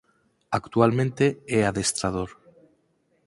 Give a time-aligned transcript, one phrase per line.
[0.59, 1.25] Actualmente
[1.55, 2.29] é adestrador.